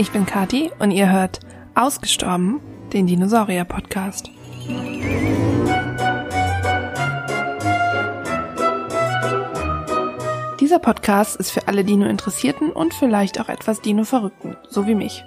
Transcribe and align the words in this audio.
ich 0.00 0.12
bin 0.12 0.24
Kati 0.24 0.70
und 0.78 0.92
ihr 0.92 1.12
hört 1.12 1.40
Ausgestorben, 1.74 2.58
den 2.90 3.06
Dinosaurier-Podcast. 3.06 4.30
Dieser 10.58 10.78
Podcast 10.78 11.36
ist 11.36 11.50
für 11.50 11.68
alle 11.68 11.84
Dino-Interessierten 11.84 12.72
und 12.72 12.94
vielleicht 12.94 13.38
auch 13.42 13.50
etwas 13.50 13.82
Dino-Verrückten, 13.82 14.56
so 14.70 14.86
wie 14.86 14.94
mich. 14.94 15.22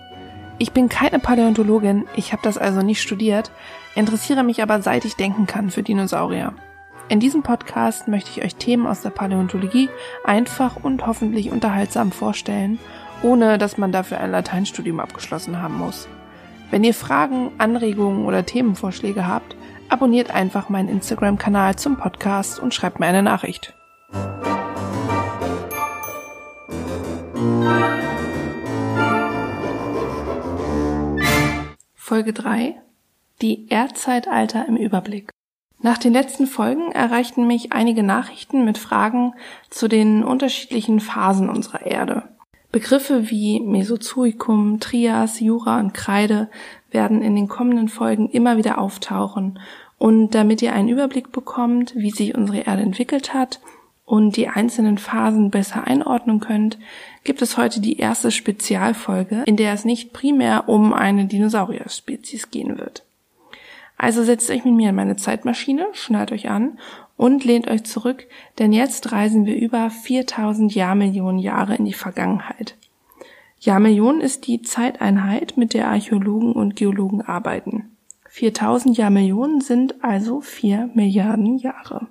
Ich 0.57 0.71
bin 0.71 0.89
keine 0.89 1.19
Paläontologin, 1.19 2.05
ich 2.15 2.33
habe 2.33 2.41
das 2.41 2.57
also 2.57 2.81
nicht 2.81 3.03
studiert, 3.03 3.51
interessiere 3.93 4.41
mich 4.41 4.63
aber 4.63 4.81
seit 4.81 5.05
ich 5.05 5.15
denken 5.15 5.45
kann 5.45 5.69
für 5.69 5.83
Dinosaurier. 5.83 6.55
In 7.09 7.19
diesem 7.19 7.43
Podcast 7.43 8.07
möchte 8.07 8.31
ich 8.31 8.43
euch 8.43 8.55
Themen 8.55 8.87
aus 8.87 9.01
der 9.01 9.11
Paläontologie 9.11 9.89
einfach 10.23 10.77
und 10.83 11.05
hoffentlich 11.05 11.51
unterhaltsam 11.51 12.11
vorstellen, 12.11 12.79
ohne 13.23 13.57
dass 13.57 13.77
man 13.77 13.91
dafür 13.91 14.19
ein 14.19 14.31
Lateinstudium 14.31 14.99
abgeschlossen 14.99 15.61
haben 15.61 15.77
muss. 15.77 16.07
Wenn 16.69 16.83
ihr 16.83 16.93
Fragen, 16.93 17.51
Anregungen 17.57 18.25
oder 18.25 18.45
Themenvorschläge 18.45 19.27
habt, 19.27 19.55
abonniert 19.89 20.29
einfach 20.29 20.69
meinen 20.69 20.89
Instagram-Kanal 20.89 21.75
zum 21.77 21.97
Podcast 21.97 22.59
und 22.59 22.73
schreibt 22.73 22.99
mir 22.99 23.07
eine 23.07 23.23
Nachricht. 23.23 23.73
Folge 31.95 32.33
3 32.33 32.75
Die 33.41 33.69
Erdzeitalter 33.69 34.67
im 34.67 34.75
Überblick 34.75 35.31
nach 35.83 35.97
den 35.97 36.13
letzten 36.13 36.47
Folgen 36.47 36.93
erreichten 36.93 37.45
mich 37.45 37.73
einige 37.73 38.03
Nachrichten 38.03 38.63
mit 38.63 38.77
Fragen 38.77 39.33
zu 39.69 39.89
den 39.89 40.23
unterschiedlichen 40.23 41.01
Phasen 41.01 41.49
unserer 41.49 41.85
Erde. 41.85 42.23
Begriffe 42.73 43.29
wie 43.29 43.59
Mesozoikum, 43.59 44.79
Trias, 44.79 45.39
Jura 45.39 45.79
und 45.79 45.93
Kreide 45.93 46.49
werden 46.89 47.21
in 47.21 47.35
den 47.35 47.47
kommenden 47.47 47.87
Folgen 47.87 48.27
immer 48.29 48.57
wieder 48.57 48.79
auftauchen. 48.79 49.59
Und 49.99 50.31
damit 50.31 50.63
ihr 50.63 50.73
einen 50.73 50.89
Überblick 50.89 51.31
bekommt, 51.31 51.95
wie 51.95 52.09
sich 52.09 52.33
unsere 52.35 52.61
Erde 52.61 52.81
entwickelt 52.81 53.31
hat 53.31 53.59
und 54.05 54.37
die 54.37 54.47
einzelnen 54.47 54.97
Phasen 54.97 55.51
besser 55.51 55.85
einordnen 55.85 56.39
könnt, 56.39 56.79
gibt 57.23 57.43
es 57.43 57.57
heute 57.57 57.79
die 57.79 57.99
erste 57.99 58.31
Spezialfolge, 58.31 59.43
in 59.45 59.55
der 59.55 59.73
es 59.73 59.85
nicht 59.85 60.11
primär 60.11 60.67
um 60.67 60.93
eine 60.93 61.25
Dinosaurier-Spezies 61.25 62.49
gehen 62.49 62.79
wird. 62.79 63.03
Also 63.97 64.23
setzt 64.23 64.49
euch 64.49 64.65
mit 64.65 64.73
mir 64.73 64.89
in 64.89 64.95
meine 64.95 65.15
Zeitmaschine, 65.15 65.85
schnallt 65.93 66.31
euch 66.31 66.49
an 66.49 66.79
und 67.23 67.45
lehnt 67.45 67.69
euch 67.69 67.85
zurück, 67.85 68.27
denn 68.59 68.73
jetzt 68.73 69.13
reisen 69.13 69.45
wir 69.45 69.55
über 69.55 69.89
4000 69.89 70.75
Jahrmillionen 70.75 71.39
Jahre 71.39 71.73
in 71.75 71.85
die 71.85 71.93
Vergangenheit. 71.93 72.75
Jahrmillion 73.61 74.19
ist 74.19 74.45
die 74.45 74.61
Zeiteinheit, 74.61 75.55
mit 75.55 75.73
der 75.73 75.87
Archäologen 75.87 76.51
und 76.51 76.75
Geologen 76.75 77.21
arbeiten. 77.21 77.95
4000 78.27 78.97
Jahrmillionen 78.97 79.61
sind 79.61 80.03
also 80.03 80.41
4 80.41 80.89
Milliarden 80.95 81.57
Jahre. 81.59 82.07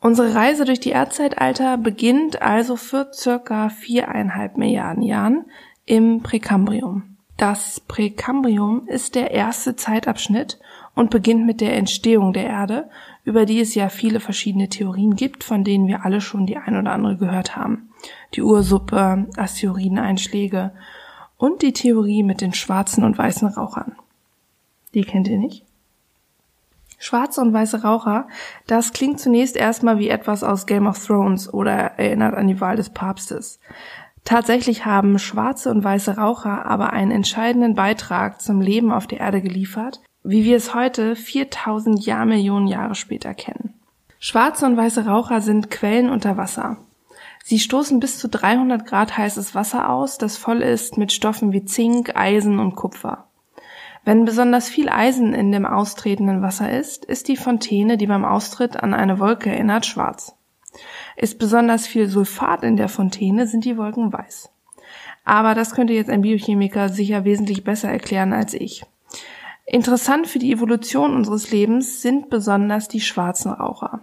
Unsere 0.00 0.34
Reise 0.34 0.64
durch 0.64 0.80
die 0.80 0.92
Erdzeitalter 0.92 1.76
beginnt 1.76 2.40
also 2.40 2.76
für 2.76 3.10
circa 3.12 3.68
viereinhalb 3.68 4.56
Milliarden 4.56 5.02
Jahren 5.02 5.44
im 5.84 6.22
Präkambrium. 6.22 7.18
Das 7.36 7.80
Präkambrium 7.80 8.88
ist 8.88 9.16
der 9.16 9.32
erste 9.32 9.76
Zeitabschnitt 9.76 10.58
und 10.94 11.10
beginnt 11.10 11.46
mit 11.46 11.60
der 11.60 11.76
Entstehung 11.76 12.32
der 12.32 12.46
Erde, 12.46 12.90
über 13.28 13.44
die 13.44 13.60
es 13.60 13.74
ja 13.74 13.90
viele 13.90 14.20
verschiedene 14.20 14.70
Theorien 14.70 15.14
gibt, 15.14 15.44
von 15.44 15.62
denen 15.62 15.86
wir 15.86 16.02
alle 16.04 16.22
schon 16.22 16.46
die 16.46 16.56
ein 16.56 16.76
oder 16.78 16.92
andere 16.92 17.18
gehört 17.18 17.56
haben. 17.56 17.90
Die 18.34 18.40
Ursuppe, 18.40 19.26
Asteroideneinschläge 19.36 20.72
und 21.36 21.60
die 21.60 21.74
Theorie 21.74 22.22
mit 22.22 22.40
den 22.40 22.54
schwarzen 22.54 23.04
und 23.04 23.18
weißen 23.18 23.48
Rauchern. 23.48 23.96
Die 24.94 25.02
kennt 25.02 25.28
ihr 25.28 25.36
nicht? 25.36 25.66
Schwarze 26.98 27.42
und 27.42 27.52
weiße 27.52 27.82
Raucher, 27.82 28.28
das 28.66 28.94
klingt 28.94 29.20
zunächst 29.20 29.56
erstmal 29.56 29.98
wie 29.98 30.08
etwas 30.08 30.42
aus 30.42 30.64
Game 30.64 30.86
of 30.86 30.98
Thrones 31.04 31.52
oder 31.52 31.72
erinnert 31.72 32.34
an 32.34 32.48
die 32.48 32.60
Wahl 32.62 32.76
des 32.76 32.90
Papstes. 32.90 33.60
Tatsächlich 34.24 34.86
haben 34.86 35.18
schwarze 35.18 35.70
und 35.70 35.84
weiße 35.84 36.16
Raucher 36.16 36.64
aber 36.64 36.94
einen 36.94 37.10
entscheidenden 37.10 37.74
Beitrag 37.74 38.40
zum 38.40 38.62
Leben 38.62 38.90
auf 38.90 39.06
der 39.06 39.20
Erde 39.20 39.42
geliefert, 39.42 40.00
wie 40.22 40.44
wir 40.44 40.56
es 40.56 40.74
heute 40.74 41.16
4000 41.16 42.04
Jahrmillionen 42.04 42.66
Jahre 42.66 42.94
später 42.94 43.34
kennen. 43.34 43.74
Schwarze 44.18 44.66
und 44.66 44.76
weiße 44.76 45.06
Raucher 45.06 45.40
sind 45.40 45.70
Quellen 45.70 46.10
unter 46.10 46.36
Wasser. 46.36 46.78
Sie 47.44 47.58
stoßen 47.58 48.00
bis 48.00 48.18
zu 48.18 48.28
300 48.28 48.84
Grad 48.84 49.16
heißes 49.16 49.54
Wasser 49.54 49.88
aus, 49.88 50.18
das 50.18 50.36
voll 50.36 50.60
ist 50.60 50.98
mit 50.98 51.12
Stoffen 51.12 51.52
wie 51.52 51.64
Zink, 51.64 52.14
Eisen 52.14 52.58
und 52.58 52.76
Kupfer. 52.76 53.24
Wenn 54.04 54.24
besonders 54.24 54.68
viel 54.68 54.88
Eisen 54.88 55.34
in 55.34 55.52
dem 55.52 55.66
austretenden 55.66 56.42
Wasser 56.42 56.70
ist, 56.70 57.04
ist 57.04 57.28
die 57.28 57.36
Fontäne, 57.36 57.96
die 57.96 58.06
beim 58.06 58.24
Austritt 58.24 58.82
an 58.82 58.94
eine 58.94 59.18
Wolke 59.18 59.50
erinnert, 59.50 59.86
schwarz. 59.86 60.34
Ist 61.16 61.38
besonders 61.38 61.86
viel 61.86 62.08
Sulfat 62.08 62.62
in 62.62 62.76
der 62.76 62.88
Fontäne, 62.88 63.46
sind 63.46 63.64
die 63.64 63.76
Wolken 63.76 64.12
weiß. 64.12 64.50
Aber 65.24 65.54
das 65.54 65.74
könnte 65.74 65.92
jetzt 65.92 66.10
ein 66.10 66.22
Biochemiker 66.22 66.88
sicher 66.88 67.24
wesentlich 67.24 67.64
besser 67.64 67.90
erklären 67.90 68.32
als 68.32 68.54
ich. 68.54 68.84
Interessant 69.70 70.26
für 70.26 70.38
die 70.38 70.50
Evolution 70.50 71.14
unseres 71.14 71.50
Lebens 71.50 72.00
sind 72.00 72.30
besonders 72.30 72.88
die 72.88 73.02
schwarzen 73.02 73.52
Raucher. 73.52 74.00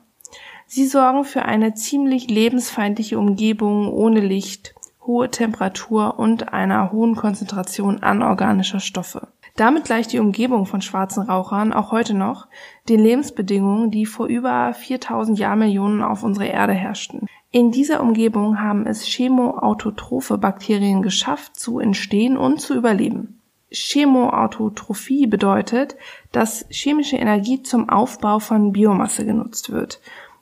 Sie 0.67 0.85
sorgen 0.85 1.23
für 1.23 1.41
eine 1.41 1.73
ziemlich 1.73 2.29
lebensfeindliche 2.29 3.17
Umgebung 3.17 3.91
ohne 3.91 4.19
Licht, 4.19 4.75
hohe 5.07 5.31
Temperatur 5.31 6.19
und 6.19 6.53
einer 6.53 6.91
hohen 6.91 7.15
Konzentration 7.15 8.03
anorganischer 8.03 8.79
Stoffe. 8.79 9.27
Damit 9.55 9.85
gleicht 9.85 10.13
die 10.13 10.19
Umgebung 10.19 10.67
von 10.67 10.83
schwarzen 10.83 11.23
Rauchern 11.23 11.73
auch 11.73 11.91
heute 11.91 12.13
noch 12.13 12.47
den 12.87 12.99
Lebensbedingungen, 12.99 13.89
die 13.89 14.05
vor 14.05 14.27
über 14.27 14.71
4000 14.71 15.39
Jahrmillionen 15.39 16.03
auf 16.03 16.21
unserer 16.21 16.47
Erde 16.47 16.73
herrschten. 16.73 17.25
In 17.49 17.71
dieser 17.71 18.01
Umgebung 18.01 18.61
haben 18.61 18.85
es 18.85 19.03
chemoautotrophe 19.03 20.37
Bakterien 20.37 21.01
geschafft, 21.01 21.59
zu 21.59 21.79
entstehen 21.79 22.37
und 22.37 22.61
zu 22.61 22.75
überleben. 22.75 23.39
Chemoautotrophie 23.71 25.27
bedeutet, 25.27 25.95
dass 26.31 26.65
chemische 26.69 27.17
Energie 27.17 27.63
zum 27.63 27.89
Aufbau 27.89 28.39
von 28.39 28.71
Biomasse 28.71 29.25
genutzt 29.25 29.71
wird. 29.71 29.99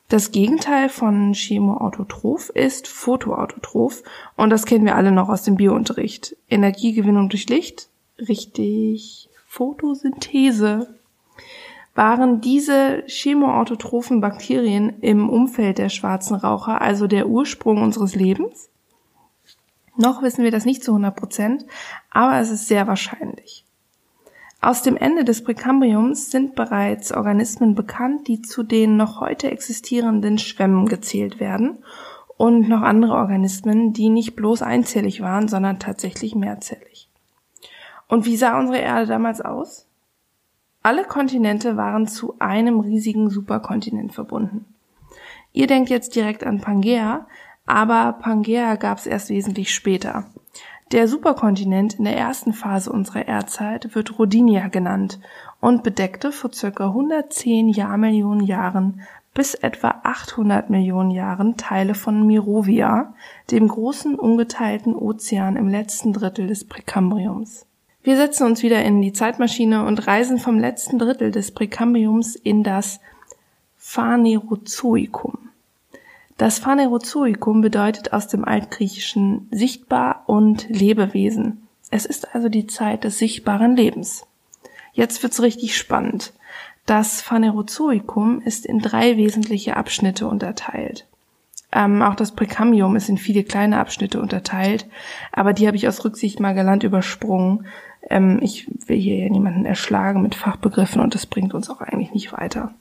Das 0.09 0.31
Gegenteil 0.31 0.89
von 0.89 1.33
chemoautotroph 1.33 2.49
ist 2.49 2.87
photoautotroph 2.87 4.03
und 4.35 4.49
das 4.49 4.65
kennen 4.65 4.85
wir 4.85 4.95
alle 4.95 5.11
noch 5.11 5.29
aus 5.29 5.43
dem 5.43 5.55
Biounterricht. 5.55 6.35
Energiegewinnung 6.49 7.29
durch 7.29 7.49
Licht, 7.49 7.89
richtig 8.19 9.29
Photosynthese, 9.47 10.99
waren 11.95 12.41
diese 12.41 13.03
chemoautotrophen 13.07 14.19
Bakterien 14.19 14.99
im 15.01 15.29
Umfeld 15.29 15.77
der 15.77 15.89
schwarzen 15.89 16.35
Raucher 16.35 16.81
also 16.81 17.07
der 17.07 17.27
Ursprung 17.27 17.81
unseres 17.81 18.15
Lebens? 18.15 18.69
Noch 19.95 20.21
wissen 20.21 20.43
wir 20.43 20.51
das 20.51 20.65
nicht 20.65 20.83
zu 20.83 20.91
100 20.91 21.15
Prozent, 21.15 21.65
aber 22.09 22.39
es 22.39 22.49
ist 22.49 22.67
sehr 22.67 22.87
wahrscheinlich. 22.87 23.65
Aus 24.61 24.81
dem 24.81 24.95
Ende 24.95 25.25
des 25.25 25.43
Präkambriums 25.43 26.31
sind 26.31 26.55
bereits 26.55 27.11
Organismen 27.11 27.75
bekannt, 27.75 28.27
die 28.27 28.41
zu 28.41 28.63
den 28.63 28.95
noch 28.95 29.19
heute 29.19 29.51
existierenden 29.51 30.37
Schwämmen 30.37 30.85
gezählt 30.85 31.39
werden 31.39 31.79
und 32.37 32.69
noch 32.69 32.81
andere 32.81 33.13
Organismen, 33.13 33.93
die 33.93 34.09
nicht 34.09 34.35
bloß 34.35 34.61
einzellig 34.61 35.21
waren, 35.21 35.47
sondern 35.47 35.79
tatsächlich 35.79 36.33
mehrzellig. 36.33 37.09
Und 38.07 38.25
wie 38.25 38.37
sah 38.37 38.57
unsere 38.57 38.79
Erde 38.79 39.05
damals 39.05 39.41
aus? 39.41 39.85
Alle 40.81 41.03
Kontinente 41.03 41.77
waren 41.77 42.07
zu 42.07 42.35
einem 42.39 42.79
riesigen 42.79 43.29
Superkontinent 43.29 44.13
verbunden. 44.13 44.65
Ihr 45.51 45.67
denkt 45.67 45.89
jetzt 45.89 46.15
direkt 46.15 46.43
an 46.43 46.61
Pangea, 46.61 47.27
aber 47.65 48.13
Pangea 48.13 48.75
gab 48.75 48.97
es 48.97 49.05
erst 49.05 49.29
wesentlich 49.29 49.73
später. 49.73 50.25
Der 50.91 51.07
Superkontinent 51.07 51.95
in 51.95 52.03
der 52.03 52.17
ersten 52.17 52.53
Phase 52.53 52.91
unserer 52.91 53.27
Erdzeit 53.27 53.95
wird 53.95 54.19
Rodinia 54.19 54.67
genannt 54.67 55.19
und 55.59 55.81
bedeckte 55.81 56.31
vor 56.31 56.51
ca. 56.51 56.87
110 56.87 57.69
Jahrmillionen 57.69 58.45
Jahren 58.45 59.01
bis 59.33 59.55
etwa 59.55 60.01
800 60.03 60.69
Millionen 60.69 61.09
Jahren 61.09 61.57
Teile 61.57 61.95
von 61.95 62.27
Mirovia, 62.27 63.15
dem 63.49 63.67
großen 63.67 64.15
ungeteilten 64.15 64.95
Ozean 64.95 65.55
im 65.55 65.67
letzten 65.67 66.13
Drittel 66.13 66.47
des 66.47 66.65
Präkambriums. 66.65 67.65
Wir 68.03 68.17
setzen 68.17 68.45
uns 68.45 68.61
wieder 68.61 68.83
in 68.83 69.01
die 69.01 69.13
Zeitmaschine 69.13 69.85
und 69.85 70.05
reisen 70.05 70.37
vom 70.37 70.59
letzten 70.59 70.99
Drittel 70.99 71.31
des 71.31 71.51
Präkambriums 71.51 72.35
in 72.35 72.63
das 72.63 72.99
Phanerozoikum. 73.77 75.49
Das 76.37 76.59
Phanerozoikum 76.59 77.61
bedeutet 77.61 78.11
aus 78.11 78.27
dem 78.27 78.43
Altgriechischen 78.43 79.47
sichtbar 79.51 80.23
und 80.25 80.67
Lebewesen. 80.69 81.67
Es 81.91 82.05
ist 82.05 82.33
also 82.33 82.49
die 82.49 82.65
Zeit 82.65 83.03
des 83.03 83.19
sichtbaren 83.19 83.75
Lebens. 83.75 84.25
Jetzt 84.93 85.21
wird's 85.21 85.41
richtig 85.41 85.77
spannend. 85.77 86.33
Das 86.85 87.21
Phanerozoikum 87.21 88.41
ist 88.41 88.65
in 88.65 88.79
drei 88.79 89.15
wesentliche 89.15 89.77
Abschnitte 89.77 90.27
unterteilt. 90.27 91.05
Ähm, 91.71 92.01
auch 92.01 92.15
das 92.15 92.33
Präkambium 92.33 92.95
ist 92.95 93.09
in 93.09 93.17
viele 93.17 93.43
kleine 93.43 93.79
Abschnitte 93.79 94.21
unterteilt, 94.21 94.87
aber 95.31 95.53
die 95.53 95.65
habe 95.65 95.77
ich 95.77 95.87
aus 95.87 96.03
Rücksicht 96.03 96.39
mal 96.39 96.53
galant 96.53 96.83
übersprungen. 96.83 97.65
Ähm, 98.09 98.39
ich 98.43 98.67
will 98.87 98.99
hier 98.99 99.17
ja 99.17 99.29
niemanden 99.29 99.65
erschlagen 99.65 100.21
mit 100.21 100.35
Fachbegriffen 100.35 101.01
und 101.01 101.15
das 101.15 101.25
bringt 101.25 101.53
uns 101.53 101.69
auch 101.69 101.81
eigentlich 101.81 102.13
nicht 102.13 102.33
weiter. 102.33 102.73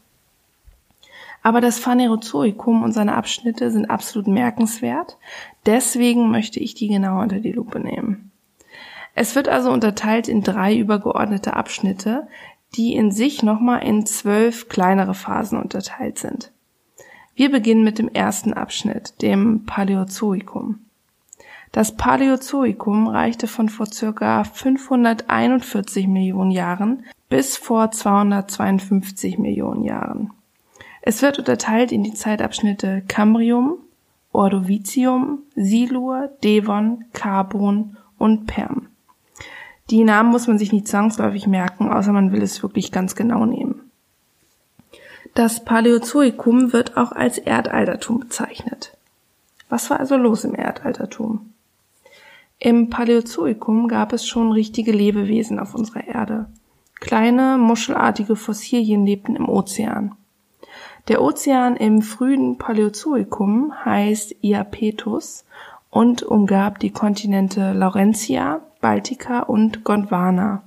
Aber 1.43 1.61
das 1.61 1.79
Phanerozoikum 1.79 2.83
und 2.83 2.93
seine 2.93 3.15
Abschnitte 3.15 3.71
sind 3.71 3.91
absolut 3.91 4.29
merkenswert. 4.29 5.19
Deswegen 5.67 6.31
möchte 6.31 6.61
ich 6.61 6.75
die 6.75 6.89
genauer 6.89 7.23
unter 7.23 7.41
die 7.41 7.53
Lupe 7.53 7.81
nehmen. 7.81 8.31
Es 9.15 9.35
wird 9.35 9.49
also 9.49 9.71
unterteilt 9.71 10.29
in 10.29 10.43
drei 10.43 10.77
übergeordnete 10.77 11.55
Abschnitte, 11.55 12.29
die 12.75 12.95
in 12.95 13.11
sich 13.11 13.43
nochmal 13.43 13.83
in 13.83 14.07
zwölf 14.07 14.69
kleinere 14.69 15.15
Phasen 15.15 15.61
unterteilt 15.61 16.19
sind. 16.19 16.53
Wir 17.35 17.51
beginnen 17.51 17.85
mit 17.85 17.99
dem 17.99 18.09
ersten 18.09 18.55
Abschnitt, 18.55 19.21
dem 19.21 19.65
Paläozoikum. 19.67 20.79
Das 21.73 21.97
Paläozoikum 21.97 23.09
reichte 23.09 23.47
von 23.49 23.71
vor 23.71 23.87
circa 23.87 24.45
541 24.45 26.07
Millionen 26.07 26.51
Jahren 26.51 27.05
bis 27.31 27.57
vor 27.57 27.91
252 27.91 29.39
Millionen 29.39 29.83
Jahren. 29.83 30.33
Es 31.03 31.21
wird 31.21 31.39
unterteilt 31.39 31.91
in 31.91 32.05
die 32.05 32.15
Zeitabschnitte 32.15 33.03
Cambrium, 33.09 33.79
Ordovizium, 34.31 35.41
Silur, 35.57 36.31
Devon, 36.43 37.05
Carbon 37.13 37.97
und 38.19 38.47
Perm. 38.47 38.89
Die 39.91 40.05
Namen 40.05 40.31
muss 40.31 40.47
man 40.47 40.59
sich 40.59 40.73
nicht 40.73 40.87
zwangsläufig 40.87 41.47
merken, 41.49 41.91
außer 41.91 42.13
man 42.13 42.33
will 42.33 42.41
es 42.41 42.63
wirklich 42.63 42.93
ganz 42.93 43.17
genau 43.17 43.45
nehmen. 43.45 43.91
Das 45.35 45.65
Paläozoikum 45.65 46.73
wird 46.73 46.97
auch 46.97 47.13
als 47.13 47.37
Erdaltertum 47.37 48.21
bezeichnet. 48.21 48.97
Was 49.69 49.91
war 49.91 49.99
also 49.99 50.17
los 50.17 50.45
im 50.45 50.55
Erdaltertum? 50.55 51.53
Im 52.59 52.91
Paläozoikum 52.91 53.89
gab 53.89 54.13
es 54.13 54.27
schon 54.27 54.53
richtige 54.53 54.93
Lebewesen 54.93 55.59
auf 55.59 55.75
unserer 55.75 56.07
Erde. 56.07 56.47
Kleine, 57.01 57.59
muschelartige 57.59 58.37
Fossilien 58.37 59.05
lebten 59.05 59.35
im 59.35 59.49
Ozean. 59.49 60.15
Der 61.09 61.21
Ozean 61.21 61.77
im 61.77 62.01
frühen 62.01 62.59
Paläozoikum 62.59 63.73
heißt 63.85 64.37
Iapetus 64.41 65.45
und 65.91 66.23
umgab 66.23 66.79
die 66.79 66.91
Kontinente 66.91 67.73
Laurentia, 67.73 68.61
Baltica 68.81 69.41
und 69.41 69.83
Gondwana. 69.83 70.63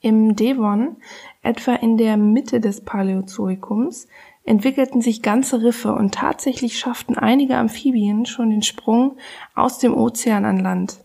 Im 0.00 0.34
Devon, 0.34 0.96
etwa 1.42 1.74
in 1.74 1.98
der 1.98 2.16
Mitte 2.16 2.58
des 2.58 2.80
Paläozoikums, 2.80 4.08
entwickelten 4.44 5.02
sich 5.02 5.22
ganze 5.22 5.62
Riffe 5.62 5.92
und 5.92 6.14
tatsächlich 6.14 6.78
schafften 6.78 7.16
einige 7.16 7.56
Amphibien 7.58 8.26
schon 8.26 8.50
den 8.50 8.62
Sprung 8.62 9.18
aus 9.54 9.78
dem 9.78 9.94
Ozean 9.94 10.44
an 10.44 10.58
Land. 10.58 11.04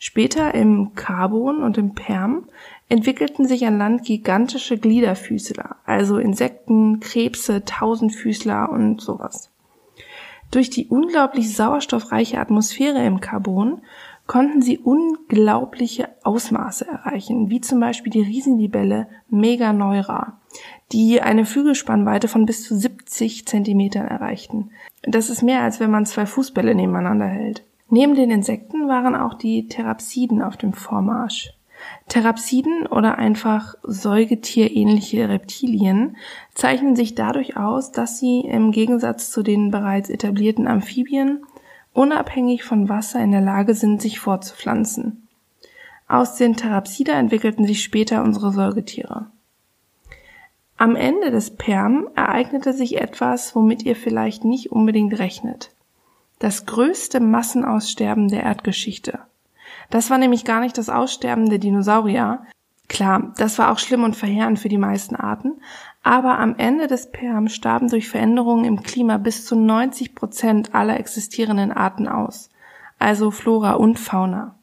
Später 0.00 0.54
im 0.54 0.94
Carbon 0.94 1.62
und 1.62 1.78
im 1.78 1.94
Perm 1.94 2.48
entwickelten 2.88 3.46
sich 3.46 3.66
an 3.66 3.78
Land 3.78 4.04
gigantische 4.04 4.78
Gliederfüßler, 4.78 5.76
also 5.84 6.18
Insekten, 6.18 7.00
Krebse, 7.00 7.64
Tausendfüßler 7.64 8.70
und 8.70 9.00
sowas. 9.00 9.50
Durch 10.50 10.70
die 10.70 10.86
unglaublich 10.86 11.54
sauerstoffreiche 11.54 12.40
Atmosphäre 12.40 13.04
im 13.04 13.20
Carbon 13.20 13.82
konnten 14.26 14.62
sie 14.62 14.78
unglaubliche 14.78 16.08
Ausmaße 16.22 16.86
erreichen, 16.86 17.50
wie 17.50 17.60
zum 17.60 17.80
Beispiel 17.80 18.12
die 18.12 18.22
Riesenlibelle 18.22 19.08
Meganeura, 19.28 20.38
die 20.92 21.20
eine 21.20 21.44
Flügelspannweite 21.44 22.28
von 22.28 22.46
bis 22.46 22.62
zu 22.62 22.76
70 22.76 23.46
Zentimetern 23.46 24.06
erreichten. 24.06 24.70
Das 25.02 25.30
ist 25.30 25.42
mehr, 25.42 25.62
als 25.62 25.80
wenn 25.80 25.90
man 25.90 26.06
zwei 26.06 26.26
Fußbälle 26.26 26.74
nebeneinander 26.74 27.26
hält. 27.26 27.64
Neben 27.90 28.14
den 28.14 28.30
Insekten 28.30 28.86
waren 28.86 29.16
auch 29.16 29.34
die 29.34 29.66
Therapsiden 29.66 30.42
auf 30.42 30.56
dem 30.58 30.74
Vormarsch. 30.74 31.54
Therapsiden 32.08 32.86
oder 32.86 33.18
einfach 33.18 33.74
säugetierähnliche 33.82 35.28
Reptilien 35.28 36.16
zeichnen 36.54 36.96
sich 36.96 37.14
dadurch 37.14 37.56
aus, 37.56 37.92
dass 37.92 38.18
sie 38.18 38.40
im 38.40 38.72
Gegensatz 38.72 39.30
zu 39.30 39.42
den 39.42 39.70
bereits 39.70 40.08
etablierten 40.08 40.66
Amphibien 40.66 41.44
unabhängig 41.92 42.64
von 42.64 42.88
Wasser 42.88 43.20
in 43.20 43.32
der 43.32 43.40
Lage 43.40 43.74
sind, 43.74 44.00
sich 44.00 44.20
fortzupflanzen. 44.20 45.28
Aus 46.06 46.36
den 46.36 46.56
Therapsida 46.56 47.12
entwickelten 47.12 47.66
sich 47.66 47.82
später 47.82 48.22
unsere 48.22 48.52
Säugetiere. 48.52 49.26
Am 50.78 50.94
Ende 50.94 51.30
des 51.30 51.56
Perm 51.56 52.08
ereignete 52.14 52.72
sich 52.72 53.00
etwas, 53.00 53.54
womit 53.54 53.82
ihr 53.82 53.96
vielleicht 53.96 54.44
nicht 54.44 54.70
unbedingt 54.70 55.18
rechnet. 55.18 55.72
Das 56.38 56.66
größte 56.66 57.18
Massenaussterben 57.18 58.28
der 58.28 58.44
Erdgeschichte. 58.44 59.18
Das 59.90 60.10
war 60.10 60.18
nämlich 60.18 60.44
gar 60.44 60.60
nicht 60.60 60.76
das 60.76 60.90
Aussterben 60.90 61.48
der 61.48 61.58
Dinosaurier. 61.58 62.42
Klar, 62.88 63.32
das 63.36 63.58
war 63.58 63.70
auch 63.70 63.78
schlimm 63.78 64.02
und 64.02 64.16
verheerend 64.16 64.58
für 64.58 64.68
die 64.68 64.78
meisten 64.78 65.14
Arten, 65.14 65.60
aber 66.02 66.38
am 66.38 66.56
Ende 66.56 66.86
des 66.86 67.10
Perm 67.10 67.48
starben 67.48 67.88
durch 67.88 68.08
Veränderungen 68.08 68.64
im 68.64 68.82
Klima 68.82 69.18
bis 69.18 69.44
zu 69.44 69.56
90 69.56 70.14
Prozent 70.14 70.74
aller 70.74 70.98
existierenden 70.98 71.70
Arten 71.70 72.08
aus, 72.08 72.48
also 72.98 73.30
Flora 73.30 73.74
und 73.74 73.98
Fauna. 73.98 74.54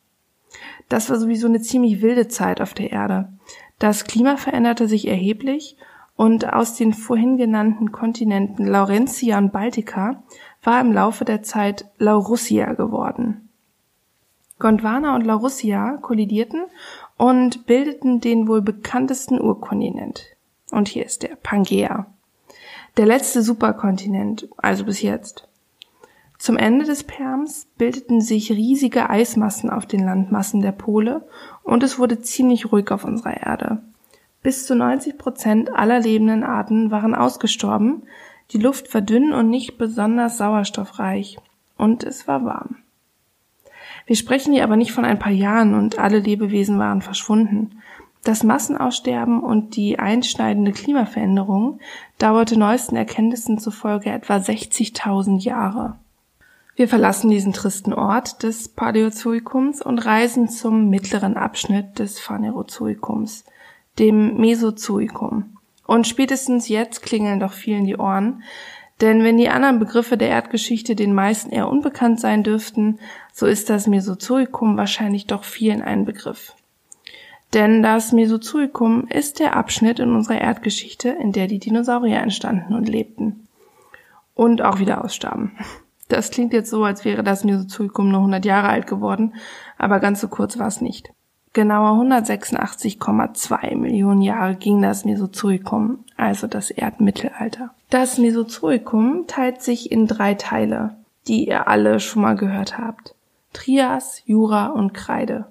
Das 0.89 1.09
war 1.09 1.17
sowieso 1.17 1.47
eine 1.47 1.61
ziemlich 1.61 2.01
wilde 2.01 2.27
Zeit 2.27 2.61
auf 2.61 2.73
der 2.73 2.91
Erde. 2.91 3.29
Das 3.77 4.05
Klima 4.05 4.37
veränderte 4.37 4.87
sich 4.87 5.07
erheblich 5.07 5.77
und 6.15 6.51
aus 6.51 6.75
den 6.75 6.93
vorhin 6.93 7.37
genannten 7.37 7.91
Kontinenten 7.91 8.65
Laurentia 8.65 9.37
und 9.37 9.51
Baltica 9.51 10.23
war 10.63 10.81
im 10.81 10.93
Laufe 10.93 11.25
der 11.25 11.43
Zeit 11.43 11.85
Laurussia 11.97 12.73
geworden. 12.73 13.44
Gondwana 14.59 15.15
und 15.15 15.25
Laurussia 15.25 15.97
kollidierten 16.01 16.63
und 17.17 17.65
bildeten 17.65 18.21
den 18.21 18.47
wohl 18.47 18.61
bekanntesten 18.61 19.39
Urkontinent. 19.41 20.35
Und 20.71 20.87
hier 20.87 21.05
ist 21.05 21.23
der 21.23 21.35
Pangea. 21.35 22.07
Der 22.97 23.05
letzte 23.05 23.41
Superkontinent, 23.41 24.47
also 24.57 24.85
bis 24.85 25.01
jetzt. 25.01 25.47
Zum 26.37 26.57
Ende 26.57 26.85
des 26.85 27.03
Perms 27.03 27.67
bildeten 27.77 28.21
sich 28.21 28.51
riesige 28.51 29.09
Eismassen 29.09 29.69
auf 29.69 29.85
den 29.85 30.05
Landmassen 30.05 30.61
der 30.61 30.71
Pole 30.71 31.27
und 31.63 31.83
es 31.83 31.97
wurde 31.99 32.21
ziemlich 32.21 32.71
ruhig 32.71 32.91
auf 32.91 33.03
unserer 33.03 33.41
Erde. 33.41 33.81
Bis 34.41 34.65
zu 34.65 34.75
90 34.75 35.17
Prozent 35.17 35.73
aller 35.73 35.99
lebenden 35.99 36.43
Arten 36.43 36.91
waren 36.91 37.15
ausgestorben, 37.15 38.03
die 38.51 38.59
Luft 38.59 38.93
war 38.93 39.01
dünn 39.01 39.33
und 39.33 39.49
nicht 39.49 39.77
besonders 39.77 40.37
sauerstoffreich 40.37 41.37
und 41.77 42.03
es 42.03 42.27
war 42.27 42.45
warm. 42.45 42.77
Wir 44.05 44.15
sprechen 44.15 44.53
hier 44.53 44.63
aber 44.63 44.75
nicht 44.75 44.91
von 44.91 45.05
ein 45.05 45.19
paar 45.19 45.31
Jahren 45.31 45.73
und 45.73 45.97
alle 45.97 46.19
Lebewesen 46.19 46.77
waren 46.77 47.01
verschwunden. 47.01 47.81
Das 48.23 48.43
Massenaussterben 48.43 49.41
und 49.41 49.75
die 49.75 49.99
einschneidende 49.99 50.71
Klimaveränderung 50.71 51.79
dauerte 52.17 52.57
neuesten 52.57 52.95
Erkenntnissen 52.95 53.59
zufolge 53.59 54.09
etwa 54.09 54.37
60.000 54.37 55.41
Jahre. 55.41 55.95
Wir 56.75 56.87
verlassen 56.87 57.29
diesen 57.29 57.53
tristen 57.53 57.93
Ort 57.93 58.43
des 58.43 58.67
Paläozoikums 58.67 59.81
und 59.81 59.99
reisen 59.99 60.49
zum 60.49 60.89
mittleren 60.89 61.37
Abschnitt 61.37 61.99
des 61.99 62.19
Phanerozoikums, 62.19 63.45
dem 63.97 64.37
Mesozoikum. 64.37 65.57
Und 65.87 66.07
spätestens 66.07 66.67
jetzt 66.67 67.03
klingeln 67.03 67.39
doch 67.39 67.53
vielen 67.53 67.85
die 67.85 67.95
Ohren, 67.95 68.43
denn 69.01 69.23
wenn 69.23 69.37
die 69.37 69.49
anderen 69.49 69.79
Begriffe 69.79 70.17
der 70.17 70.29
Erdgeschichte 70.29 70.95
den 70.95 71.13
meisten 71.13 71.51
eher 71.51 71.67
unbekannt 71.67 72.19
sein 72.19 72.43
dürften, 72.43 72.99
so 73.33 73.45
ist 73.45 73.69
das 73.69 73.87
Mesozoikum 73.87 74.77
wahrscheinlich 74.77 75.27
doch 75.27 75.43
vielen 75.43 75.81
ein 75.81 76.05
Begriff. 76.05 76.53
Denn 77.53 77.83
das 77.83 78.11
Mesozoikum 78.11 79.07
ist 79.07 79.39
der 79.39 79.55
Abschnitt 79.55 79.99
in 79.99 80.13
unserer 80.13 80.39
Erdgeschichte, 80.39 81.09
in 81.09 81.31
der 81.31 81.47
die 81.47 81.59
Dinosaurier 81.59 82.19
entstanden 82.19 82.73
und 82.73 82.89
lebten. 82.89 83.47
Und 84.33 84.61
auch 84.61 84.79
wieder 84.79 85.03
ausstarben. 85.03 85.51
Das 86.07 86.29
klingt 86.29 86.53
jetzt 86.53 86.69
so, 86.69 86.83
als 86.83 87.03
wäre 87.05 87.23
das 87.23 87.43
Mesozoikum 87.43 88.09
nur 88.09 88.19
100 88.19 88.45
Jahre 88.45 88.69
alt 88.69 88.87
geworden, 88.87 89.33
aber 89.77 89.99
ganz 89.99 90.21
so 90.21 90.27
kurz 90.27 90.57
war 90.59 90.67
es 90.67 90.81
nicht. 90.81 91.11
Genauer 91.55 92.03
186,2 92.03 93.77
Millionen 93.77 94.21
Jahre 94.21 94.55
ging 94.55 94.81
das 94.81 95.05
Mesozoikum, 95.05 95.99
also 96.17 96.47
das 96.47 96.69
Erdmittelalter. 96.69 97.69
Das 97.89 98.17
Mesozoikum 98.17 99.23
teilt 99.27 99.61
sich 99.61 99.89
in 99.89 100.05
drei 100.05 100.33
Teile, 100.33 100.97
die 101.27 101.47
ihr 101.47 101.69
alle 101.69 102.01
schon 102.01 102.23
mal 102.23 102.35
gehört 102.35 102.77
habt. 102.77 103.15
Trias, 103.53 104.21
Jura 104.25 104.67
und 104.67 104.93
Kreide. 104.93 105.45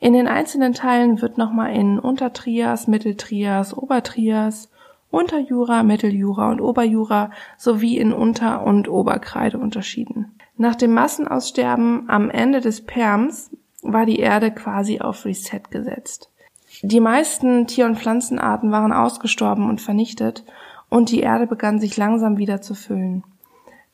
In 0.00 0.14
den 0.14 0.26
einzelnen 0.26 0.74
Teilen 0.74 1.22
wird 1.22 1.38
nochmal 1.38 1.76
in 1.76 2.00
Untertrias, 2.00 2.88
Mitteltrias, 2.88 3.78
Obertrias, 3.78 4.68
Unterjura, 5.12 5.84
Mitteljura 5.84 6.50
und 6.50 6.60
Oberjura 6.60 7.30
sowie 7.56 7.98
in 7.98 8.12
Unter- 8.12 8.64
und 8.64 8.88
Oberkreide 8.88 9.58
unterschieden. 9.58 10.34
Nach 10.56 10.74
dem 10.74 10.92
Massenaussterben 10.92 12.10
am 12.10 12.30
Ende 12.30 12.60
des 12.60 12.84
Perms 12.84 13.52
war 13.92 14.06
die 14.06 14.18
Erde 14.18 14.50
quasi 14.50 15.00
auf 15.00 15.24
Reset 15.24 15.62
gesetzt. 15.70 16.30
Die 16.82 17.00
meisten 17.00 17.66
Tier- 17.66 17.86
und 17.86 17.98
Pflanzenarten 17.98 18.70
waren 18.70 18.92
ausgestorben 18.92 19.68
und 19.68 19.80
vernichtet 19.80 20.44
und 20.88 21.10
die 21.10 21.20
Erde 21.20 21.46
begann 21.46 21.80
sich 21.80 21.96
langsam 21.96 22.38
wieder 22.38 22.60
zu 22.60 22.74
füllen. 22.74 23.24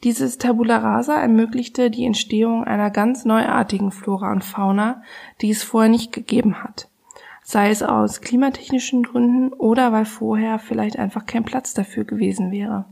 Dieses 0.03 0.37
Tabula 0.37 0.79
rasa 0.79 1.15
ermöglichte 1.15 1.91
die 1.91 2.05
Entstehung 2.05 2.65
einer 2.65 2.91
ganz 2.91 3.25
neuartigen 3.25 3.91
Flora 3.91 4.33
und 4.33 4.45
Fauna, 4.45 5.03
die 5.41 5.51
es 5.51 5.63
vorher 5.63 5.91
nicht 5.91 6.13
gegeben 6.13 6.63
hat. 6.63 6.89
Sei 7.43 7.71
es 7.71 7.83
aus 7.83 8.21
klimatechnischen 8.21 9.03
Gründen 9.03 9.53
oder 9.53 9.93
weil 9.93 10.05
vorher 10.05 10.59
vielleicht 10.59 10.99
einfach 10.99 11.27
kein 11.27 11.45
Platz 11.45 11.75
dafür 11.75 12.05
gewesen 12.05 12.51
wäre. 12.51 12.85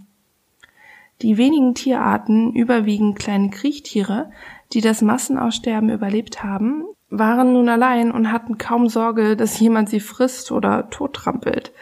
Die 1.20 1.36
wenigen 1.36 1.74
Tierarten, 1.74 2.52
überwiegend 2.52 3.18
kleine 3.18 3.50
Kriechtiere, 3.50 4.30
die 4.72 4.80
das 4.80 5.02
Massenaussterben 5.02 5.90
überlebt 5.90 6.42
haben, 6.42 6.84
waren 7.12 7.52
nun 7.52 7.68
allein 7.68 8.10
und 8.10 8.32
hatten 8.32 8.56
kaum 8.56 8.88
Sorge, 8.88 9.36
dass 9.36 9.60
jemand 9.60 9.90
sie 9.90 10.00
frisst 10.00 10.50
oder 10.50 10.88
tottrampelt. 10.88 11.72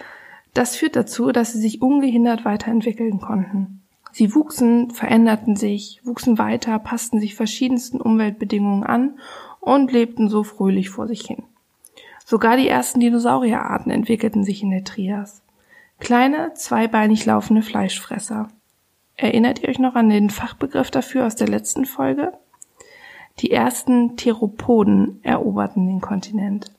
Das 0.54 0.74
führt 0.74 0.96
dazu, 0.96 1.30
dass 1.30 1.52
sie 1.52 1.60
sich 1.60 1.80
ungehindert 1.80 2.44
weiterentwickeln 2.44 3.20
konnten. 3.20 3.80
Sie 4.10 4.34
wuchsen, 4.34 4.90
veränderten 4.90 5.54
sich, 5.54 6.00
wuchsen 6.04 6.36
weiter, 6.38 6.80
passten 6.80 7.20
sich 7.20 7.36
verschiedensten 7.36 8.00
Umweltbedingungen 8.00 8.82
an 8.82 9.20
und 9.60 9.92
lebten 9.92 10.28
so 10.28 10.42
fröhlich 10.42 10.90
vor 10.90 11.06
sich 11.06 11.22
hin. 11.22 11.44
Sogar 12.24 12.56
die 12.56 12.68
ersten 12.68 12.98
Dinosaurierarten 12.98 13.92
entwickelten 13.92 14.42
sich 14.42 14.64
in 14.64 14.70
der 14.70 14.82
Trias. 14.82 15.42
Kleine, 16.00 16.54
zweibeinig 16.54 17.24
laufende 17.24 17.62
Fleischfresser. 17.62 18.48
Erinnert 19.16 19.62
ihr 19.62 19.68
euch 19.68 19.78
noch 19.78 19.94
an 19.94 20.08
den 20.08 20.30
Fachbegriff 20.30 20.90
dafür 20.90 21.26
aus 21.26 21.36
der 21.36 21.48
letzten 21.48 21.84
Folge? 21.84 22.32
Die 23.40 23.50
ersten 23.50 24.16
Theropoden 24.16 25.20
eroberten 25.22 25.86
den 25.86 26.00
Kontinent. 26.00 26.72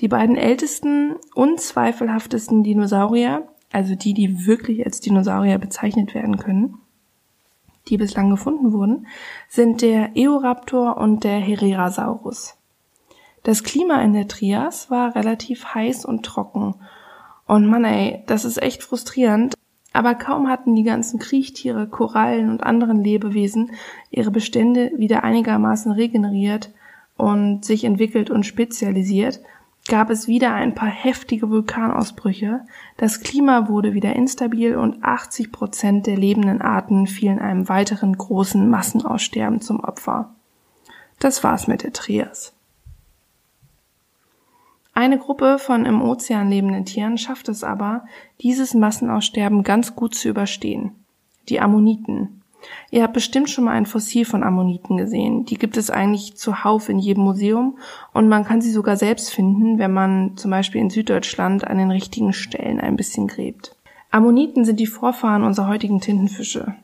Die 0.00 0.08
beiden 0.08 0.36
ältesten, 0.36 1.16
unzweifelhaftesten 1.34 2.64
Dinosaurier, 2.64 3.46
also 3.70 3.94
die, 3.94 4.12
die 4.12 4.46
wirklich 4.46 4.84
als 4.84 5.00
Dinosaurier 5.00 5.58
bezeichnet 5.58 6.14
werden 6.14 6.36
können, 6.36 6.78
die 7.88 7.96
bislang 7.96 8.30
gefunden 8.30 8.72
wurden, 8.72 9.06
sind 9.48 9.82
der 9.82 10.16
Eoraptor 10.16 10.96
und 10.96 11.22
der 11.22 11.38
Herrerasaurus. 11.38 12.56
Das 13.44 13.62
Klima 13.62 14.02
in 14.02 14.12
der 14.12 14.28
Trias 14.28 14.90
war 14.90 15.14
relativ 15.14 15.74
heiß 15.74 16.04
und 16.04 16.24
trocken. 16.24 16.74
Und 17.46 17.66
Mann 17.66 17.84
ey, 17.84 18.22
das 18.26 18.44
ist 18.44 18.60
echt 18.60 18.82
frustrierend, 18.82 19.54
aber 19.92 20.14
kaum 20.14 20.48
hatten 20.48 20.74
die 20.74 20.82
ganzen 20.82 21.18
Kriechtiere, 21.18 21.86
Korallen 21.86 22.50
und 22.50 22.62
anderen 22.62 23.02
Lebewesen 23.02 23.72
ihre 24.10 24.30
Bestände 24.30 24.92
wieder 24.96 25.24
einigermaßen 25.24 25.92
regeneriert 25.92 26.70
und 27.16 27.64
sich 27.64 27.84
entwickelt 27.84 28.30
und 28.30 28.44
spezialisiert, 28.44 29.40
gab 29.88 30.10
es 30.10 30.28
wieder 30.28 30.54
ein 30.54 30.74
paar 30.74 30.88
heftige 30.88 31.50
Vulkanausbrüche, 31.50 32.60
das 32.96 33.20
Klima 33.20 33.68
wurde 33.68 33.94
wieder 33.94 34.14
instabil 34.14 34.76
und 34.76 35.02
80 35.02 35.50
Prozent 35.50 36.06
der 36.06 36.16
lebenden 36.16 36.62
Arten 36.62 37.06
fielen 37.06 37.38
einem 37.38 37.68
weiteren 37.68 38.16
großen 38.16 38.68
Massenaussterben 38.68 39.60
zum 39.60 39.80
Opfer. 39.80 40.34
Das 41.18 41.44
war's 41.44 41.66
mit 41.66 41.82
der 41.82 41.92
Trias. 41.92 42.54
Eine 44.94 45.18
Gruppe 45.18 45.58
von 45.58 45.86
im 45.86 46.02
Ozean 46.02 46.50
lebenden 46.50 46.84
Tieren 46.84 47.16
schafft 47.16 47.48
es 47.48 47.64
aber, 47.64 48.04
dieses 48.42 48.74
Massenaussterben 48.74 49.62
ganz 49.62 49.96
gut 49.96 50.14
zu 50.14 50.28
überstehen. 50.28 50.92
Die 51.48 51.60
Ammoniten. 51.60 52.42
Ihr 52.90 53.02
habt 53.02 53.14
bestimmt 53.14 53.50
schon 53.50 53.64
mal 53.64 53.72
ein 53.72 53.86
Fossil 53.86 54.24
von 54.24 54.42
Ammoniten 54.42 54.96
gesehen. 54.96 55.46
Die 55.46 55.56
gibt 55.56 55.76
es 55.76 55.90
eigentlich 55.90 56.36
zuhauf 56.36 56.88
in 56.88 56.98
jedem 56.98 57.24
Museum 57.24 57.78
und 58.12 58.28
man 58.28 58.44
kann 58.44 58.60
sie 58.60 58.70
sogar 58.70 58.96
selbst 58.96 59.32
finden, 59.32 59.78
wenn 59.78 59.92
man 59.92 60.36
zum 60.36 60.50
Beispiel 60.50 60.80
in 60.80 60.90
Süddeutschland 60.90 61.66
an 61.66 61.78
den 61.78 61.90
richtigen 61.90 62.32
Stellen 62.32 62.78
ein 62.78 62.96
bisschen 62.96 63.26
gräbt. 63.26 63.74
Ammoniten 64.10 64.64
sind 64.64 64.78
die 64.78 64.86
Vorfahren 64.86 65.42
unserer 65.42 65.68
heutigen 65.68 66.00
Tintenfische. 66.00 66.74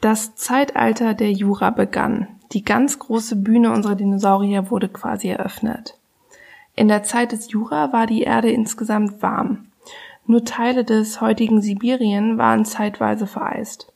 Das 0.00 0.34
Zeitalter 0.34 1.14
der 1.14 1.32
Jura 1.32 1.70
begann. 1.70 2.28
Die 2.52 2.64
ganz 2.64 2.98
große 2.98 3.36
Bühne 3.36 3.72
unserer 3.72 3.94
Dinosaurier 3.94 4.70
wurde 4.70 4.88
quasi 4.88 5.28
eröffnet. 5.28 5.98
In 6.76 6.88
der 6.88 7.02
Zeit 7.02 7.32
des 7.32 7.50
Jura 7.50 7.94
war 7.94 8.06
die 8.06 8.22
Erde 8.22 8.50
insgesamt 8.50 9.22
warm. 9.22 9.68
Nur 10.26 10.44
Teile 10.44 10.84
des 10.84 11.22
heutigen 11.22 11.62
Sibirien 11.62 12.36
waren 12.36 12.66
zeitweise 12.66 13.26
vereist. 13.26 13.92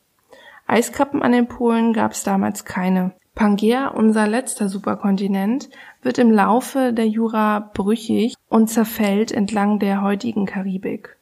Eiskappen 0.66 1.22
an 1.22 1.32
den 1.32 1.46
Polen 1.46 1.92
gab 1.92 2.12
es 2.12 2.22
damals 2.22 2.64
keine. 2.64 3.12
Pangea, 3.34 3.88
unser 3.88 4.26
letzter 4.26 4.68
Superkontinent, 4.68 5.68
wird 6.02 6.18
im 6.18 6.30
Laufe 6.30 6.92
der 6.94 7.06
Jura 7.06 7.70
brüchig 7.74 8.34
und 8.48 8.68
zerfällt 8.68 9.30
entlang 9.30 9.78
der 9.78 10.00
heutigen 10.00 10.46
Karibik. 10.46 11.16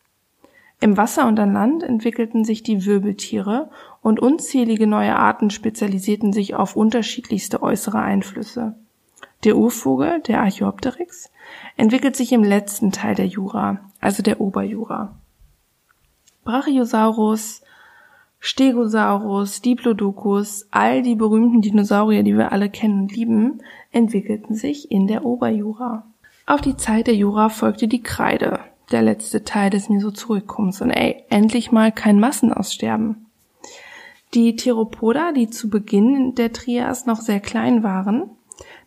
Im 0.81 0.97
Wasser 0.97 1.27
und 1.27 1.41
an 1.41 1.55
Land 1.55 1.83
entwickelten 1.83 2.45
sich 2.45 2.63
die 2.63 2.87
Wirbeltiere 2.87 3.69
und 4.01 4.21
unzählige 4.21 4.87
neue 4.87 5.17
Arten 5.17 5.51
spezialisierten 5.51 6.33
sich 6.33 6.55
auf 6.55 6.77
unterschiedlichste 6.77 7.63
äußere 7.63 7.99
Einflüsse. 7.99 8.77
Der 9.45 9.57
Urvogel, 9.57 10.21
der 10.21 10.41
Archaeopteryx, 10.41 11.31
entwickelt 11.77 12.17
sich 12.17 12.33
im 12.33 12.43
letzten 12.43 12.91
Teil 12.91 13.15
der 13.15 13.27
Jura, 13.27 13.79
also 14.01 14.23
der 14.23 14.41
Oberjura. 14.41 15.15
Brachiosaurus, 16.45 17.63
Stegosaurus, 18.41 19.63
Diplodocus, 19.63 20.67
all 20.71 21.03
die 21.03 21.15
berühmten 21.15 21.61
Dinosaurier, 21.61 22.23
die 22.23 22.37
wir 22.37 22.53
alle 22.53 22.71
kennen 22.71 23.03
und 23.03 23.15
lieben, 23.15 23.61
entwickelten 23.93 24.55
sich 24.55 24.91
in 24.91 25.07
der 25.07 25.25
Oberjura. 25.25 26.05
Auf 26.47 26.61
die 26.61 26.77
Zeit 26.77 27.07
der 27.07 27.15
Jura 27.15 27.49
folgte 27.49 27.89
die 27.89 28.03
Kreide, 28.03 28.61
der 28.91 29.03
letzte 29.03 29.45
Teil 29.45 29.71
des 29.71 29.89
Mesozoikums 29.89 30.81
und 30.81 30.91
ey, 30.91 31.25
endlich 31.29 31.73
mal 31.73 31.93
kein 31.93 32.19
Massenaussterben. 32.19 33.27
Die 34.35 34.57
Theropoda, 34.57 35.33
die 35.33 35.51
zu 35.51 35.69
Beginn 35.69 36.35
der 36.35 36.53
Trias 36.53 37.07
noch 37.07 37.21
sehr 37.21 37.41
klein 37.41 37.83
waren, 37.83 38.31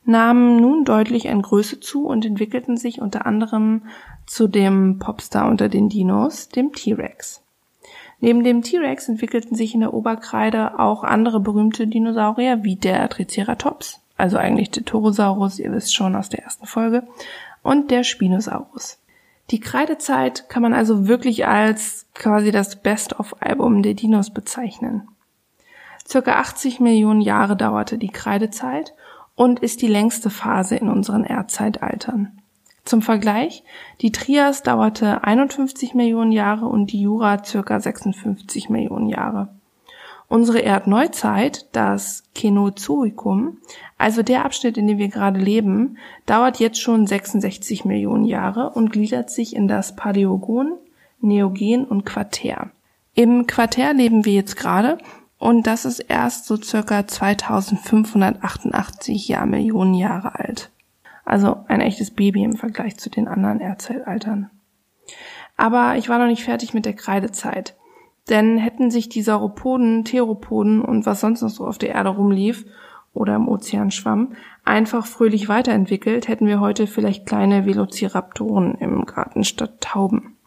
nahmen 0.04 0.58
nun 0.58 0.84
deutlich 0.84 1.30
an 1.30 1.42
Größe 1.42 1.80
zu 1.80 2.06
und 2.08 2.26
entwickelten 2.26 2.78
sich 2.78 3.02
unter 3.02 3.26
anderem 3.26 3.84
zu 4.26 4.48
dem 4.48 5.00
Popstar 5.00 5.50
unter 5.50 5.70
den 5.70 5.90
Dinos, 5.90 6.50
dem 6.50 6.74
T-Rex. 6.74 7.44
Neben 8.20 8.44
dem 8.44 8.62
T-Rex 8.62 9.10
entwickelten 9.10 9.56
sich 9.56 9.74
in 9.74 9.82
der 9.82 9.94
Oberkreide 9.94 10.80
auch 10.80 11.04
andere 11.04 11.40
berühmte 11.40 11.88
Dinosaurier 11.88 12.64
wie 12.64 12.76
der 12.76 13.10
Triceratops, 13.10 14.00
also 14.16 14.38
eigentlich 14.38 14.70
der 14.72 14.86
Torosaurus, 14.86 15.60
ihr 15.60 15.72
wisst 15.72 15.96
schon 15.96 16.16
aus 16.16 16.30
der 16.30 16.44
ersten 16.44 16.68
Folge, 16.68 17.08
und 17.64 17.92
der 17.92 18.04
Spinosaurus. 18.04 19.00
Die 19.50 19.60
Kreidezeit 19.60 20.48
kann 20.50 20.62
man 20.62 20.74
also 20.74 21.08
wirklich 21.08 21.46
als 21.46 22.06
quasi 22.14 22.52
das 22.52 22.82
Best-of-Album 22.82 23.84
der 23.84 23.96
Dinos 23.96 24.30
bezeichnen. 24.30 25.08
Circa 26.08 26.40
80 26.40 26.80
Millionen 26.80 27.22
Jahre 27.22 27.58
dauerte 27.58 27.98
die 27.98 28.10
Kreidezeit 28.10 28.94
und 29.36 29.60
ist 29.60 29.82
die 29.82 29.88
längste 29.88 30.30
Phase 30.30 30.76
in 30.76 30.90
unseren 30.90 31.24
Erdzeitaltern. 31.24 32.42
Zum 32.84 33.02
Vergleich, 33.02 33.64
die 34.02 34.12
Trias 34.12 34.64
dauerte 34.64 35.24
51 35.24 35.94
Millionen 35.94 36.32
Jahre 36.32 36.66
und 36.66 36.92
die 36.92 37.02
Jura 37.02 37.44
circa 37.44 37.80
56 37.80 38.70
Millionen 38.70 39.08
Jahre. 39.08 39.50
Unsere 40.28 40.64
Erdneuzeit, 40.64 41.68
das 41.74 42.24
Kenozoikum, 42.34 43.58
also 43.98 44.24
der 44.24 44.46
Abschnitt, 44.46 44.78
in 44.78 44.88
dem 44.88 44.98
wir 44.98 45.10
gerade 45.10 45.40
leben, 45.40 45.98
dauert 46.26 46.58
jetzt 46.60 46.80
schon 46.82 47.06
66 47.06 47.84
Millionen 47.84 48.24
Jahre 48.24 48.70
und 48.70 48.92
gliedert 48.92 49.30
sich 49.30 49.56
in 49.56 49.68
das 49.68 49.96
Paläogon, 49.96 50.78
Neogen 51.20 51.84
und 51.86 52.06
Quartär. 52.06 52.72
Im 53.14 53.46
Quartär 53.46 53.94
leben 53.94 54.24
wir 54.24 54.34
jetzt 54.34 54.56
gerade 54.56 54.98
und 55.42 55.66
das 55.66 55.86
ist 55.86 56.02
erst 56.02 56.46
so 56.46 56.56
circa 56.56 57.08
2588 57.08 59.28
Jahrmillionen 59.28 59.96
Jahre 59.96 60.38
alt. 60.38 60.70
Also 61.26 61.66
ein 61.68 61.82
echtes 61.82 62.12
Baby 62.12 62.44
im 62.44 62.58
Vergleich 62.58 62.98
zu 62.98 63.10
den 63.10 63.28
anderen 63.28 63.60
Erdzeitaltern. 63.60 64.52
Aber 65.58 65.96
ich 65.98 66.10
war 66.10 66.20
noch 66.20 66.28
nicht 66.28 66.44
fertig 66.44 66.76
mit 66.76 66.86
der 66.86 66.94
Kreidezeit. 66.94 67.76
Denn 68.30 68.60
hätten 68.60 68.92
sich 68.92 69.10
die 69.10 69.24
Sauropoden, 69.24 70.06
Theropoden 70.06 70.80
und 70.80 71.08
was 71.08 71.22
sonst 71.22 71.42
noch 71.42 71.50
so 71.50 71.66
auf 71.66 71.80
der 71.80 71.90
Erde 71.90 72.10
rumlief 72.10 72.68
oder 73.12 73.36
im 73.36 73.48
Ozean 73.48 73.90
schwamm, 73.90 74.34
einfach 74.64 75.08
fröhlich 75.08 75.50
weiterentwickelt, 75.50 76.28
hätten 76.28 76.46
wir 76.46 76.60
heute 76.60 76.86
vielleicht 76.86 77.26
kleine 77.26 77.66
Velociraptoren 77.66 78.76
im 78.76 79.06
Garten 79.06 79.44
statt 79.44 79.82
Tauben. 79.82 80.38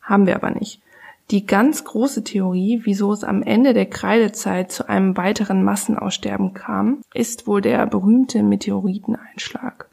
Haben 0.00 0.26
wir 0.26 0.34
aber 0.34 0.50
nicht. 0.50 0.82
Die 1.30 1.46
ganz 1.46 1.84
große 1.84 2.22
Theorie, 2.22 2.82
wieso 2.84 3.12
es 3.12 3.24
am 3.24 3.42
Ende 3.42 3.72
der 3.72 3.86
Kreidezeit 3.86 4.70
zu 4.70 4.88
einem 4.88 5.16
weiteren 5.16 5.64
Massenaussterben 5.64 6.52
kam, 6.52 7.02
ist 7.14 7.46
wohl 7.46 7.62
der 7.62 7.86
berühmte 7.86 8.42
Meteoriteneinschlag. 8.42 9.88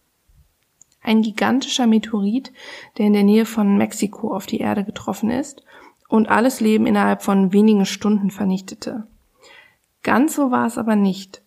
Ein 1.02 1.22
gigantischer 1.22 1.88
Meteorit, 1.88 2.52
der 2.98 3.08
in 3.08 3.14
der 3.14 3.24
Nähe 3.24 3.46
von 3.46 3.78
Mexiko 3.78 4.36
auf 4.36 4.46
die 4.46 4.60
Erde 4.60 4.84
getroffen 4.84 5.32
ist 5.32 5.64
und 6.10 6.30
alles 6.30 6.60
Leben 6.60 6.86
innerhalb 6.86 7.24
von 7.24 7.54
wenigen 7.54 7.86
Stunden 7.86 8.30
vernichtete. 8.30 9.08
Ganz 10.04 10.36
so 10.36 10.52
war 10.52 10.68
es 10.68 10.78
aber 10.78 10.96
nicht. 10.96 11.42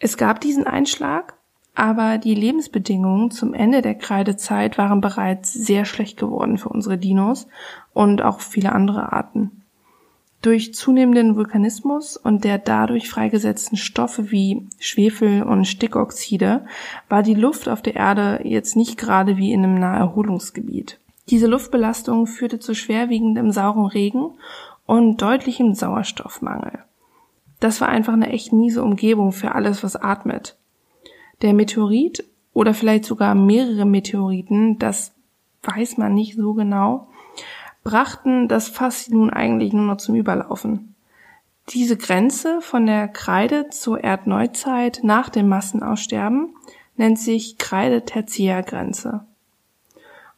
Es 0.00 0.16
gab 0.16 0.40
diesen 0.40 0.66
Einschlag, 0.66 1.34
aber 1.74 2.18
die 2.18 2.34
Lebensbedingungen 2.34 3.30
zum 3.30 3.52
Ende 3.52 3.82
der 3.82 3.96
Kreidezeit 3.96 4.78
waren 4.78 5.00
bereits 5.00 5.52
sehr 5.52 5.84
schlecht 5.84 6.18
geworden 6.18 6.56
für 6.56 6.68
unsere 6.68 6.98
Dinos 6.98 7.48
und 7.92 8.22
auch 8.22 8.40
viele 8.40 8.72
andere 8.72 9.12
Arten. 9.12 9.62
Durch 10.40 10.74
zunehmenden 10.74 11.36
Vulkanismus 11.36 12.18
und 12.18 12.44
der 12.44 12.58
dadurch 12.58 13.08
freigesetzten 13.08 13.78
Stoffe 13.78 14.30
wie 14.30 14.68
Schwefel 14.78 15.42
und 15.42 15.64
Stickoxide 15.64 16.66
war 17.08 17.22
die 17.22 17.34
Luft 17.34 17.68
auf 17.68 17.80
der 17.80 17.96
Erde 17.96 18.40
jetzt 18.44 18.76
nicht 18.76 18.98
gerade 18.98 19.38
wie 19.38 19.52
in 19.52 19.64
einem 19.64 19.80
Naherholungsgebiet. 19.80 21.00
Diese 21.30 21.46
Luftbelastung 21.46 22.26
führte 22.26 22.58
zu 22.58 22.74
schwerwiegendem 22.74 23.50
sauren 23.52 23.86
Regen 23.86 24.32
und 24.84 25.22
deutlichem 25.22 25.72
Sauerstoffmangel. 25.74 26.80
Das 27.58 27.80
war 27.80 27.88
einfach 27.88 28.12
eine 28.12 28.28
echt 28.28 28.52
miese 28.52 28.82
Umgebung 28.82 29.32
für 29.32 29.54
alles, 29.54 29.82
was 29.82 29.96
atmet. 29.96 30.58
Der 31.44 31.52
Meteorit 31.52 32.24
oder 32.54 32.72
vielleicht 32.72 33.04
sogar 33.04 33.34
mehrere 33.34 33.84
Meteoriten, 33.84 34.78
das 34.78 35.12
weiß 35.62 35.98
man 35.98 36.14
nicht 36.14 36.36
so 36.36 36.54
genau, 36.54 37.08
brachten 37.82 38.48
das 38.48 38.68
Fass 38.68 39.10
nun 39.10 39.28
eigentlich 39.28 39.74
nur 39.74 39.84
noch 39.84 39.98
zum 39.98 40.14
Überlaufen. 40.14 40.94
Diese 41.68 41.98
Grenze 41.98 42.62
von 42.62 42.86
der 42.86 43.08
Kreide 43.08 43.68
zur 43.68 44.02
Erdneuzeit 44.02 45.00
nach 45.02 45.28
dem 45.28 45.48
Massenaussterben 45.48 46.56
nennt 46.96 47.18
sich 47.18 47.58
Kreide-Tertiärgrenze. 47.58 49.26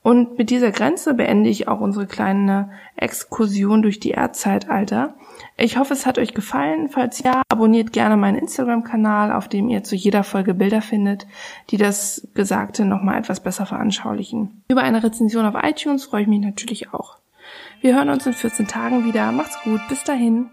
Und 0.07 0.39
mit 0.39 0.51
dieser 0.51 0.71
Grenze 0.71 1.15
beende 1.15 1.51
ich 1.51 1.67
auch 1.67 1.81
unsere 1.81 2.07
kleine 2.07 2.71
Exkursion 2.95 3.83
durch 3.83 3.99
die 3.99 4.13
Erdzeitalter. 4.13 5.17
Ich 5.57 5.79
hoffe, 5.79 5.95
es 5.95 6.07
hat 6.07 6.17
euch 6.17 6.33
gefallen. 6.33 6.89
Falls 6.89 7.25
ja, 7.25 7.43
abonniert 7.49 7.93
gerne 7.93 8.17
meinen 8.17 8.39
Instagram-Kanal, 8.39 9.33
auf 9.33 9.49
dem 9.49 9.69
ihr 9.69 9.83
zu 9.83 9.97
jeder 9.97 10.23
Folge 10.23 10.55
Bilder 10.55 10.81
findet, 10.81 11.27
die 11.71 11.77
das 11.77 12.29
Gesagte 12.35 12.85
nochmal 12.85 13.19
etwas 13.19 13.41
besser 13.41 13.67
veranschaulichen. 13.67 14.63
Über 14.69 14.85
eine 14.85 15.03
Rezension 15.03 15.45
auf 15.45 15.61
iTunes 15.61 16.05
freue 16.05 16.23
ich 16.23 16.29
mich 16.29 16.41
natürlich 16.41 16.95
auch. 16.95 17.19
Wir 17.81 17.97
hören 17.97 18.11
uns 18.11 18.27
in 18.27 18.33
14 18.33 18.69
Tagen 18.69 19.05
wieder. 19.05 19.33
Macht's 19.33 19.61
gut. 19.65 19.81
Bis 19.89 20.05
dahin. 20.05 20.51